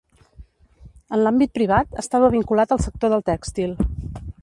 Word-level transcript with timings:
En 1.17 1.21
l'àmbit 1.27 1.53
privat 1.59 2.01
estava 2.05 2.33
vinculat 2.39 2.77
al 2.77 2.85
sector 2.89 3.15
del 3.15 3.27
tèxtil. 3.33 3.79